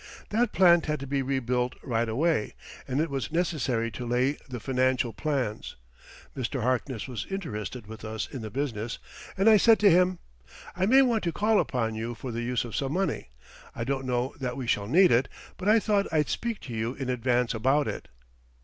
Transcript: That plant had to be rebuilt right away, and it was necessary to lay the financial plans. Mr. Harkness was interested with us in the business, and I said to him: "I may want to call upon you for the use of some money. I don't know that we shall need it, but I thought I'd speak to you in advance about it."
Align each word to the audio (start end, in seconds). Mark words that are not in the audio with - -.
That 0.29 0.51
plant 0.51 0.87
had 0.87 0.99
to 1.01 1.05
be 1.05 1.21
rebuilt 1.21 1.75
right 1.83 2.09
away, 2.09 2.55
and 2.87 2.99
it 2.99 3.11
was 3.11 3.31
necessary 3.31 3.91
to 3.91 4.07
lay 4.07 4.35
the 4.49 4.59
financial 4.59 5.13
plans. 5.13 5.75
Mr. 6.35 6.63
Harkness 6.63 7.07
was 7.07 7.27
interested 7.29 7.85
with 7.85 8.03
us 8.03 8.27
in 8.27 8.41
the 8.41 8.49
business, 8.49 8.97
and 9.37 9.47
I 9.47 9.57
said 9.57 9.77
to 9.81 9.91
him: 9.91 10.17
"I 10.75 10.87
may 10.87 11.03
want 11.03 11.23
to 11.25 11.31
call 11.31 11.59
upon 11.59 11.93
you 11.93 12.15
for 12.15 12.31
the 12.31 12.41
use 12.41 12.65
of 12.65 12.75
some 12.75 12.93
money. 12.93 13.29
I 13.75 13.83
don't 13.83 14.07
know 14.07 14.33
that 14.39 14.57
we 14.57 14.65
shall 14.65 14.87
need 14.87 15.11
it, 15.11 15.27
but 15.55 15.69
I 15.69 15.79
thought 15.79 16.11
I'd 16.11 16.29
speak 16.29 16.61
to 16.61 16.73
you 16.73 16.95
in 16.95 17.07
advance 17.07 17.53
about 17.53 17.87
it." 17.87 18.07